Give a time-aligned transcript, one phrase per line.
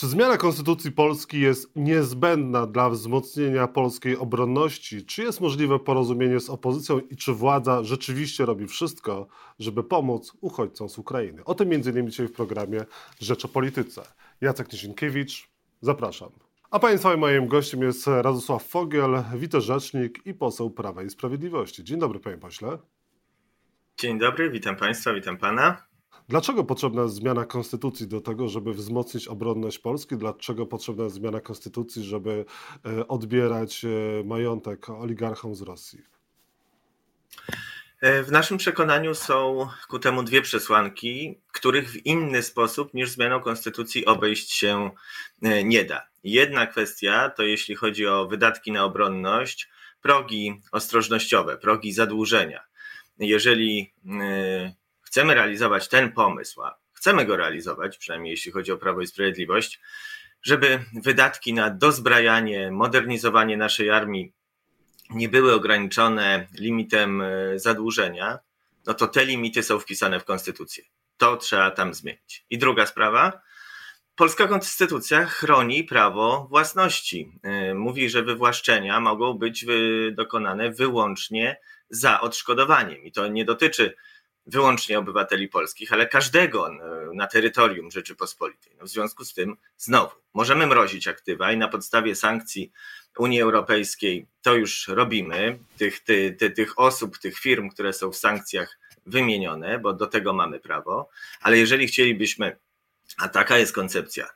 [0.00, 5.06] Czy zmiana konstytucji Polski jest niezbędna dla wzmocnienia polskiej obronności?
[5.06, 9.26] Czy jest możliwe porozumienie z opozycją i czy władza rzeczywiście robi wszystko,
[9.58, 11.44] żeby pomóc uchodźcom z Ukrainy?
[11.44, 12.10] O tym m.in.
[12.10, 12.84] dzisiaj w programie
[13.18, 14.02] Rzecz o Polityce.
[14.40, 15.48] Jacek Niesienkiewicz,
[15.80, 16.30] zapraszam.
[16.70, 21.84] A Państwa moim gościem jest Radosław Fogiel, wicerzecznik i poseł Prawa i Sprawiedliwości.
[21.84, 22.78] Dzień dobry, panie pośle.
[23.98, 25.89] Dzień dobry, witam Państwa, witam Pana.
[26.28, 30.16] Dlaczego potrzebna jest zmiana konstytucji do tego, żeby wzmocnić obronność Polski?
[30.16, 32.44] Dlaczego potrzebna jest zmiana konstytucji, żeby
[32.86, 33.88] e, odbierać e,
[34.24, 36.02] majątek oligarchom z Rosji?
[38.00, 43.40] E, w naszym przekonaniu są ku temu dwie przesłanki, których w inny sposób niż zmianą
[43.40, 44.90] konstytucji obejść się
[45.64, 46.06] nie da.
[46.24, 49.68] Jedna kwestia to jeśli chodzi o wydatki na obronność,
[50.02, 52.60] progi ostrożnościowe, progi zadłużenia.
[53.18, 53.92] Jeżeli
[55.10, 59.80] chcemy realizować ten pomysł, a chcemy go realizować, przynajmniej jeśli chodzi o Prawo i Sprawiedliwość,
[60.42, 64.32] żeby wydatki na dozbrajanie, modernizowanie naszej armii
[65.10, 68.38] nie były ograniczone limitem e, zadłużenia,
[68.86, 70.84] no to te limity są wpisane w konstytucję.
[71.16, 72.46] To trzeba tam zmienić.
[72.50, 73.40] I druga sprawa.
[74.14, 77.32] Polska konstytucja chroni prawo własności.
[77.42, 79.66] E, mówi, że wywłaszczenia mogą być
[80.12, 83.04] dokonane wyłącznie za odszkodowaniem.
[83.04, 83.94] I to nie dotyczy
[84.50, 86.70] wyłącznie obywateli polskich, ale każdego
[87.14, 88.72] na terytorium Rzeczypospolitej.
[88.78, 92.72] No w związku z tym, znowu, możemy mrozić aktywa i na podstawie sankcji
[93.18, 98.16] Unii Europejskiej to już robimy, tych, ty, ty, tych osób, tych firm, które są w
[98.16, 101.08] sankcjach wymienione, bo do tego mamy prawo,
[101.40, 102.56] ale jeżeli chcielibyśmy,
[103.18, 104.28] a taka jest koncepcja,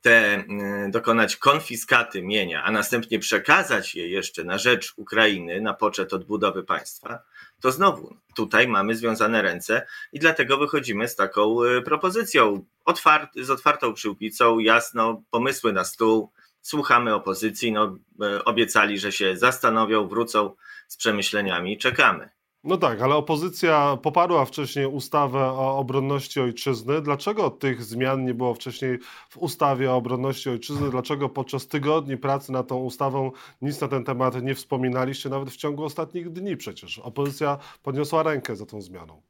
[0.00, 0.44] te
[0.88, 7.22] dokonać konfiskaty mienia, a następnie przekazać je jeszcze na rzecz Ukrainy, na poczet odbudowy państwa,
[7.60, 13.50] to znowu tutaj mamy związane ręce i dlatego wychodzimy z taką y, propozycją, otwart, z
[13.50, 16.30] otwartą przyłbicą, jasno, pomysły na stół,
[16.62, 20.54] słuchamy opozycji, no, y, obiecali, że się zastanowią, wrócą
[20.88, 22.30] z przemyśleniami, czekamy.
[22.64, 27.02] No tak, ale opozycja poparła wcześniej ustawę o obronności ojczyzny.
[27.02, 28.98] Dlaczego tych zmian nie było wcześniej
[29.30, 30.90] w ustawie o obronności ojczyzny?
[30.90, 35.56] Dlaczego podczas tygodni pracy nad tą ustawą nic na ten temat nie wspominaliście, nawet w
[35.56, 36.98] ciągu ostatnich dni przecież?
[36.98, 39.22] Opozycja podniosła rękę za tą zmianą.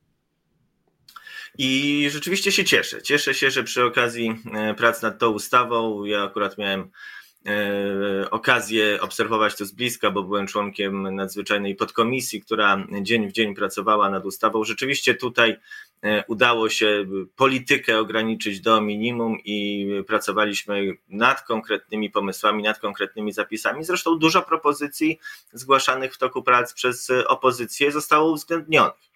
[1.59, 3.03] I rzeczywiście się cieszę.
[3.03, 6.91] Cieszę się, że przy okazji e, prac nad tą ustawą, ja akurat miałem
[8.31, 14.11] okazję obserwować to z bliska, bo byłem członkiem nadzwyczajnej podkomisji, która dzień w dzień pracowała
[14.11, 14.65] nad ustawą.
[14.65, 15.57] Rzeczywiście tutaj
[16.03, 17.07] e, udało się
[17.37, 23.85] politykę ograniczyć do minimum i pracowaliśmy nad konkretnymi pomysłami, nad konkretnymi zapisami.
[23.85, 25.19] Zresztą dużo propozycji
[25.53, 29.11] zgłaszanych w toku prac przez opozycję zostało uwzględnionych.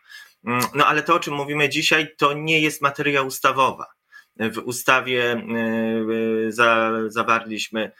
[0.44, 3.86] Mm, no ale to, o czym mówimy dzisiaj, to nie jest materia ustawowa.
[4.36, 7.90] W ustawie e, za, zawarliśmy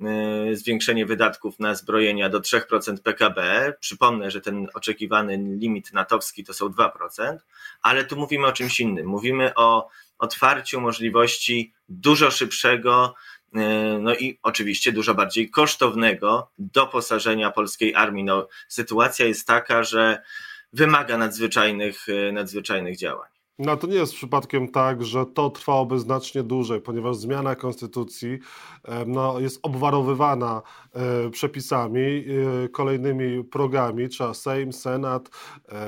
[0.00, 3.72] E, zwiększenie wydatków na zbrojenia do 3% PKB.
[3.80, 7.36] Przypomnę, że ten oczekiwany limit natowski to są 2%,
[7.82, 9.06] ale tu mówimy o czymś innym.
[9.06, 9.88] Mówimy o
[10.18, 13.14] otwarciu możliwości dużo szybszego,
[13.54, 13.58] e,
[14.00, 18.24] no i oczywiście dużo bardziej kosztownego doposażenia polskiej armii.
[18.24, 20.22] No, sytuacja jest taka, że
[20.72, 23.33] wymaga nadzwyczajnych, e, nadzwyczajnych działań.
[23.58, 28.38] No to nie jest przypadkiem tak, że to trwałoby znacznie dłużej, ponieważ zmiana konstytucji
[29.06, 35.30] no, jest obwarowywana e, przepisami, e, kolejnymi progami, trzeba Sejm, Senat,
[35.68, 35.84] e,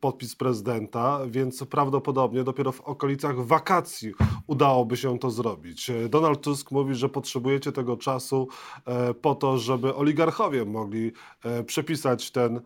[0.00, 4.12] podpis prezydenta, więc prawdopodobnie dopiero w okolicach wakacji
[4.46, 5.90] udałoby się to zrobić.
[6.08, 8.48] Donald Tusk mówi, że potrzebujecie tego czasu
[9.22, 11.12] po to, żeby oligarchowie mogli
[11.66, 12.60] przepisać ten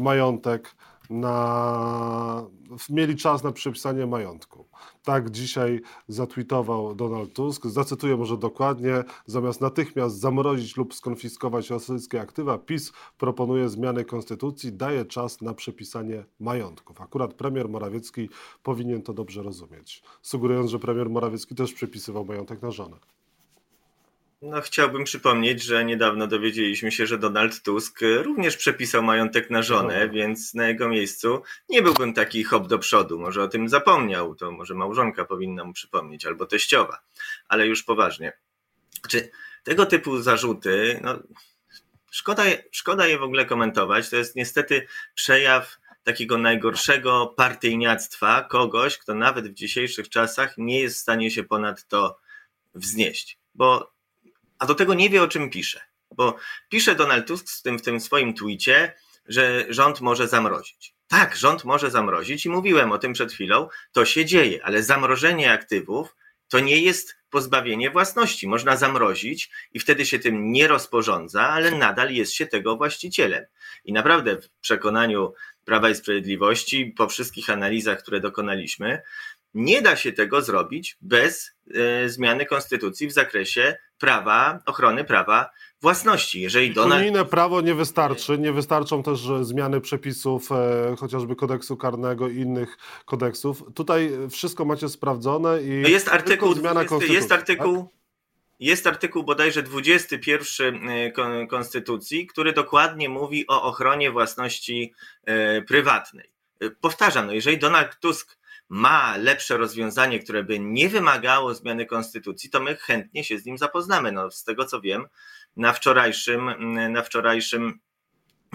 [0.00, 0.76] majątek
[1.10, 2.46] na,
[2.90, 4.68] mieli czas na przepisanie majątku.
[5.02, 7.66] Tak dzisiaj zatweetował Donald Tusk.
[7.66, 9.04] Zacytuję może dokładnie.
[9.26, 16.24] Zamiast natychmiast zamrozić lub skonfiskować rosyjskie aktywa, PiS proponuje zmianę konstytucji, daje czas na przepisanie
[16.40, 17.00] majątków.
[17.00, 18.28] Akurat premier Morawiecki
[18.62, 22.96] powinien to dobrze rozumieć, sugerując, że premier Morawiecki też przepisywał majątek na żonę.
[24.42, 30.06] No, chciałbym przypomnieć, że niedawno dowiedzieliśmy się, że Donald Tusk również przepisał majątek na żonę,
[30.06, 30.12] no.
[30.12, 33.18] więc na jego miejscu nie byłbym taki hop do przodu.
[33.18, 37.00] Może o tym zapomniał, to może małżonka powinna mu przypomnieć, albo teściowa.
[37.48, 38.32] Ale już poważnie.
[39.08, 39.30] Czy
[39.62, 41.18] tego typu zarzuty, no,
[42.10, 44.10] szkoda, szkoda je w ogóle komentować.
[44.10, 50.96] To jest niestety przejaw takiego najgorszego partyjniactwa kogoś, kto nawet w dzisiejszych czasach nie jest
[50.96, 52.18] w stanie się ponad to
[52.74, 53.38] wznieść.
[53.54, 53.99] Bo
[54.60, 55.80] a do tego nie wie, o czym pisze.
[56.10, 56.36] Bo
[56.68, 58.94] pisze Donald Tusk w tym, w tym swoim twicie,
[59.26, 60.94] że rząd może zamrozić.
[61.08, 65.52] Tak, rząd może zamrozić i mówiłem o tym przed chwilą, to się dzieje, ale zamrożenie
[65.52, 66.16] aktywów
[66.48, 68.48] to nie jest pozbawienie własności.
[68.48, 73.44] Można zamrozić i wtedy się tym nie rozporządza, ale nadal jest się tego właścicielem.
[73.84, 75.34] I naprawdę w przekonaniu
[75.64, 79.02] Prawa i Sprawiedliwości, po wszystkich analizach, które dokonaliśmy,
[79.54, 85.50] nie da się tego zrobić bez e, zmiany konstytucji w zakresie prawa, ochrony prawa
[85.80, 86.40] własności.
[86.40, 87.00] Jeżeli Donald...
[87.00, 92.78] Unijne prawo nie wystarczy, nie wystarczą też zmiany przepisów e, chociażby kodeksu karnego i innych
[93.04, 93.62] kodeksów.
[93.74, 97.92] Tutaj wszystko macie sprawdzone i no jest artykuł, zmiana 20, jest artykuł, tak?
[98.60, 104.92] jest artykuł bodajże 21 e, Konstytucji, który dokładnie mówi o ochronie własności
[105.24, 106.30] e, prywatnej.
[106.80, 108.39] Powtarzam, no jeżeli Donald Tusk
[108.70, 113.58] ma lepsze rozwiązanie, które by nie wymagało zmiany konstytucji, to my chętnie się z nim
[113.58, 114.12] zapoznamy.
[114.12, 115.06] No, z tego co wiem,
[115.56, 116.50] na wczorajszym,
[116.92, 117.80] na wczorajszym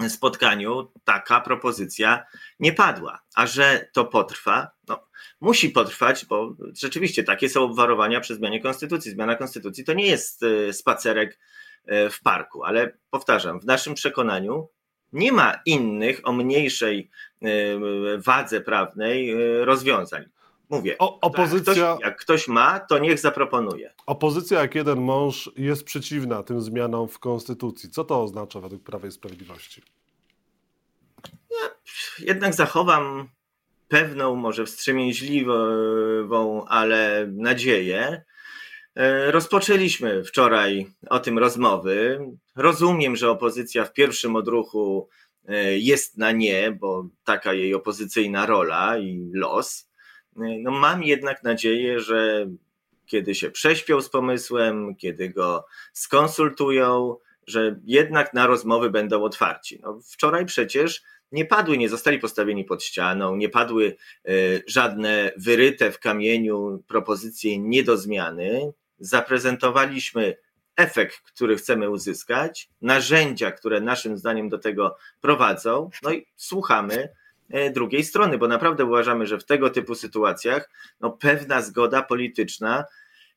[0.08, 2.24] spotkaniu taka propozycja
[2.60, 3.22] nie padła.
[3.34, 5.06] A że to potrwa, no,
[5.40, 9.10] musi potrwać, bo rzeczywiście takie są obwarowania przy zmianie konstytucji.
[9.10, 11.38] Zmiana konstytucji to nie jest e, spacerek
[11.84, 14.68] e, w parku, ale powtarzam, w naszym przekonaniu
[15.12, 17.10] nie ma innych o mniejszej
[17.42, 17.48] e,
[18.18, 20.24] wadze prawnej rozwiązań.
[20.70, 23.92] Mówię, o, opozycja, jak ktoś, jak ktoś ma, to niech zaproponuje.
[24.06, 27.90] Opozycja jak jeden mąż jest przeciwna tym zmianom w konstytucji.
[27.90, 29.82] Co to oznacza według Prawa i Sprawiedliwości?
[31.50, 31.70] Ja
[32.18, 33.28] jednak zachowam
[33.88, 38.24] pewną, może wstrzemięźliwą, ale nadzieję.
[38.96, 42.20] E, rozpoczęliśmy wczoraj o tym rozmowy.
[42.56, 45.08] Rozumiem, że opozycja w pierwszym odruchu
[45.48, 49.90] e, jest na nie, bo taka jej opozycyjna rola i los.
[50.36, 52.46] E, no mam jednak nadzieję, że
[53.06, 57.16] kiedy się prześpią z pomysłem, kiedy go skonsultują,
[57.46, 59.80] że jednak na rozmowy będą otwarci.
[59.82, 61.02] No, wczoraj przecież
[61.32, 63.96] nie padły, nie zostali postawieni pod ścianą, nie padły
[64.66, 68.72] żadne wyryte w kamieniu propozycje nie do zmiany.
[68.98, 70.36] Zaprezentowaliśmy
[70.76, 77.08] efekt, który chcemy uzyskać, narzędzia, które naszym zdaniem do tego prowadzą, no i słuchamy
[77.50, 80.70] e, drugiej strony, bo naprawdę uważamy, że w tego typu sytuacjach
[81.00, 82.84] no, pewna zgoda polityczna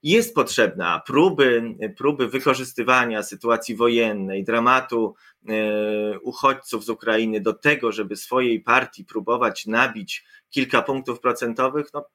[0.03, 1.01] jest potrzebna.
[1.05, 5.15] Próby, próby wykorzystywania sytuacji wojennej, dramatu
[5.49, 12.05] e, uchodźców z Ukrainy do tego, żeby swojej partii próbować nabić kilka punktów procentowych, no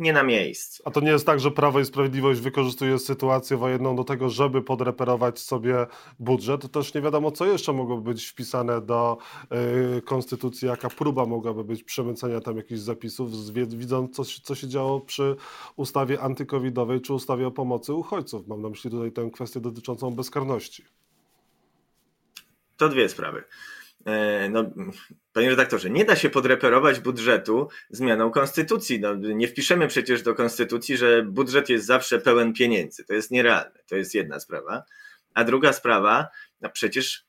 [0.00, 0.82] nie na miejscu.
[0.86, 4.62] A to nie jest tak, że Prawo i Sprawiedliwość wykorzystuje sytuację wojenną do tego, żeby
[4.62, 5.86] podreperować sobie
[6.18, 6.62] budżet?
[6.62, 9.18] To też nie wiadomo, co jeszcze mogłoby być wpisane do
[9.98, 13.30] y, konstytucji, jaka próba mogłaby być przemycenia tam jakichś zapisów,
[13.68, 15.36] widząc, co, co się działo przy
[15.76, 18.48] ustawie antykowidowej czy ustawie o pomocy uchodźców.
[18.48, 20.84] Mam na myśli tutaj tę kwestię dotyczącą bezkarności.
[22.76, 23.44] To dwie sprawy.
[24.06, 24.64] E, no,
[25.32, 29.00] panie redaktorze, nie da się podreperować budżetu zmianą konstytucji.
[29.00, 33.04] No, nie wpiszemy przecież do konstytucji, że budżet jest zawsze pełen pieniędzy.
[33.04, 33.80] To jest nierealne.
[33.88, 34.82] To jest jedna sprawa.
[35.34, 36.28] A druga sprawa,
[36.60, 37.24] no przecież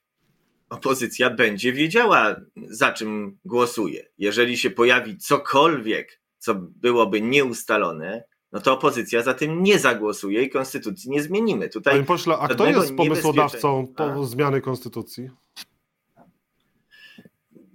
[0.69, 2.35] opozycja będzie wiedziała,
[2.69, 4.07] za czym głosuje.
[4.17, 10.49] Jeżeli się pojawi cokolwiek, co byłoby nieustalone, no to opozycja za tym nie zagłosuje i
[10.49, 11.69] konstytucji nie zmienimy.
[11.69, 15.29] Tutaj Panie pośle, a kto jest pomysłodawcą po zmiany konstytucji?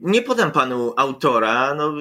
[0.06, 1.92] Nie podam panu autora, no,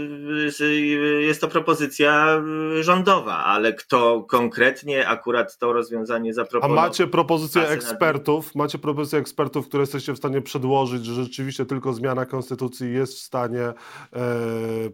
[1.20, 2.42] jest to propozycja
[2.80, 6.84] rządowa, ale kto konkretnie akurat to rozwiązanie zaproponował.
[6.84, 11.94] A macie propozycję ekspertów, macie propozycję ekspertów, które jesteście w stanie przedłożyć, że rzeczywiście tylko
[11.94, 13.74] zmiana konstytucji jest w stanie e,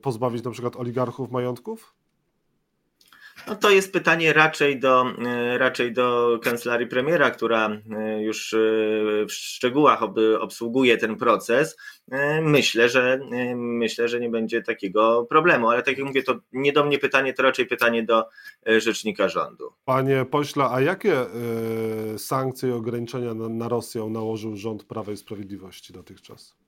[0.02, 2.01] pozbawić na przykład oligarchów majątków?
[3.48, 8.58] No to jest pytanie raczej do, e, raczej do kancelarii premiera, która e, już e,
[9.26, 10.00] w szczegółach
[10.40, 11.78] obsługuje ten proces.
[12.42, 13.20] Myślę, że
[13.56, 17.34] myślę, że nie będzie takiego problemu, ale tak jak mówię, to nie do mnie pytanie,
[17.34, 18.26] to raczej pytanie do
[18.66, 19.74] rzecznika rządu.
[19.86, 21.26] Panie pośle, a jakie
[22.18, 26.61] sankcje i ograniczenia na, na Rosję nałożył rząd Prawa i Sprawiedliwości dotychczas?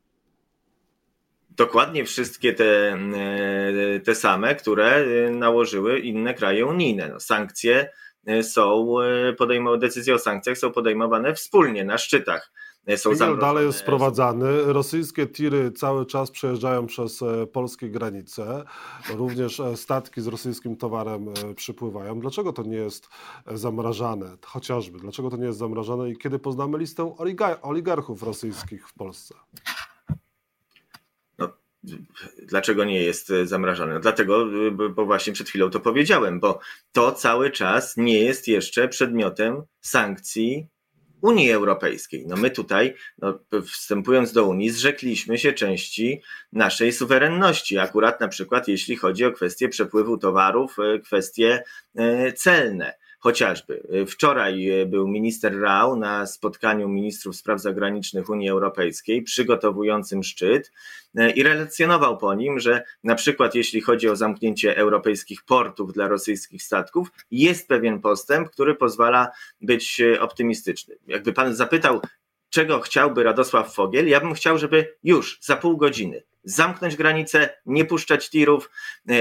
[1.57, 7.09] Dokładnie wszystkie te, e, te same, które e, nałożyły inne kraje unijne.
[7.09, 7.89] No, sankcje
[8.25, 8.95] e, są
[9.37, 12.51] podejmowane, decyzje o sankcjach są podejmowane wspólnie na szczytach.
[12.95, 14.73] Są dalej jest sprowadzany.
[14.73, 17.19] Rosyjskie tiry cały czas przejeżdżają przez
[17.53, 18.63] polskie granice.
[19.09, 22.19] Również statki z rosyjskim towarem przypływają.
[22.19, 23.09] Dlaczego to nie jest
[23.47, 24.37] zamrażane?
[24.45, 24.99] Chociażby.
[24.99, 27.15] Dlaczego to nie jest zamrażane i kiedy poznamy listę
[27.61, 29.35] oligarchów rosyjskich w Polsce?
[32.43, 33.93] Dlaczego nie jest e, zamrażane?
[33.93, 36.59] No dlatego, e, bo właśnie przed chwilą to powiedziałem, bo
[36.91, 40.67] to cały czas nie jest jeszcze przedmiotem sankcji
[41.21, 42.25] Unii Europejskiej.
[42.27, 46.21] No my tutaj, no, wstępując do Unii, zrzekliśmy się części
[46.51, 51.63] naszej suwerenności, akurat na przykład jeśli chodzi o kwestie przepływu towarów, e, kwestie
[52.35, 52.93] celne.
[53.23, 54.05] Chociażby.
[54.07, 60.71] Wczoraj był minister Rao na spotkaniu ministrów spraw zagranicznych Unii Europejskiej, przygotowującym szczyt
[61.35, 66.63] i relacjonował po nim, że na przykład jeśli chodzi o zamknięcie europejskich portów dla rosyjskich
[66.63, 70.95] statków, jest pewien postęp, który pozwala być optymistyczny.
[71.07, 72.01] Jakby pan zapytał,
[72.49, 77.85] czego chciałby Radosław Fogiel, ja bym chciał, żeby już za pół godziny zamknąć granicę, nie
[77.85, 78.69] puszczać tirów,
[79.09, 79.13] e,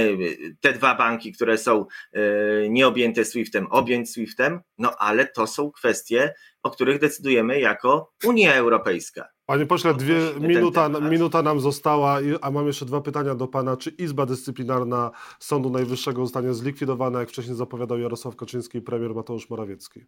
[0.60, 2.20] te dwa banki, które są e,
[2.68, 9.28] nieobjęte SWIFT-em, objąć SWIFT-em, no ale to są kwestie, o których decydujemy jako Unia Europejska.
[9.46, 13.76] Panie pośle, dwie minuta, minuta nam została, a mam jeszcze dwa pytania do pana.
[13.76, 15.10] Czy Izba Dyscyplinarna
[15.40, 20.06] Sądu Najwyższego zostanie zlikwidowana, jak wcześniej zapowiadał Jarosław Kaczyński i premier Mateusz Morawiecki?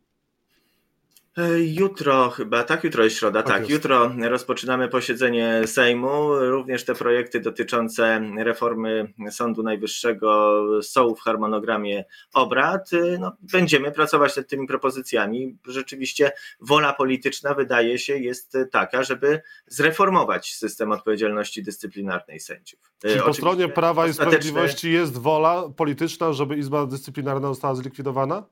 [1.58, 3.58] Jutro chyba, tak, jutro jest środa, tak.
[3.58, 3.68] tak.
[3.68, 6.38] Jutro rozpoczynamy posiedzenie Sejmu.
[6.38, 12.90] Również te projekty dotyczące reformy Sądu Najwyższego są w harmonogramie obrad.
[13.20, 15.58] No, będziemy pracować nad tymi propozycjami.
[15.66, 22.80] Rzeczywiście wola polityczna wydaje się jest taka, żeby zreformować system odpowiedzialności dyscyplinarnej sędziów.
[23.04, 28.46] E, Czy po stronie Prawa i Sprawiedliwości jest wola polityczna, żeby Izba Dyscyplinarna została zlikwidowana?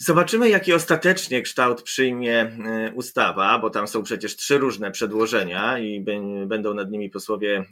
[0.00, 6.04] Zobaczymy, jaki ostatecznie kształt przyjmie e, ustawa, bo tam są przecież trzy różne przedłożenia i
[6.46, 7.64] będą nad nimi posłowie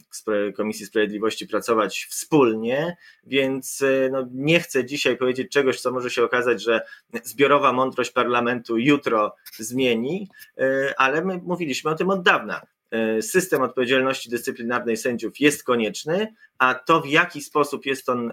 [0.57, 6.25] Komisji Sprawiedliwości pracować wspólnie, więc e, no, nie chcę dzisiaj powiedzieć czegoś, co może się
[6.25, 6.81] okazać, że
[7.23, 10.29] zbiorowa mądrość parlamentu jutro zmieni,
[10.59, 12.76] e, ale my mówiliśmy o tym od dawna.
[12.91, 18.33] E, system odpowiedzialności dyscyplinarnej sędziów jest konieczny, a to w jaki sposób jest on,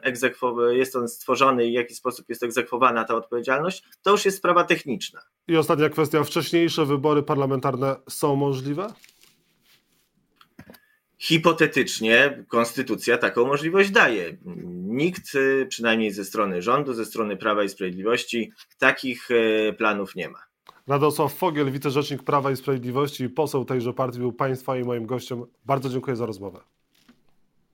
[0.71, 4.63] jest on stworzony i w jaki sposób jest egzekwowana ta odpowiedzialność, to już jest sprawa
[4.63, 5.21] techniczna.
[5.47, 8.93] I ostatnia kwestia, wcześniejsze wybory parlamentarne są możliwe?
[11.17, 14.37] Hipotetycznie konstytucja taką możliwość daje.
[14.73, 20.29] Nikt, e, przynajmniej ze strony rządu, ze strony Prawa i Sprawiedliwości, takich e, planów nie
[20.29, 20.52] ma.
[20.87, 25.45] Radosław Fogiel, wicerzecznik Prawa i Sprawiedliwości, poseł tejże partii, był Państwa i moim gościem.
[25.65, 26.59] Bardzo dziękuję za rozmowę.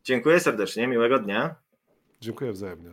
[0.03, 1.55] Dziękuję serdecznie, miłego dnia.
[2.21, 2.89] Dziękuję wzajemnie.